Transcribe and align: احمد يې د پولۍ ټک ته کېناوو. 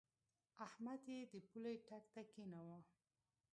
احمد 0.65 1.01
يې 1.13 1.19
د 1.31 1.33
پولۍ 1.49 1.75
ټک 1.87 2.03
ته 2.13 2.21
کېناوو. 2.31 2.79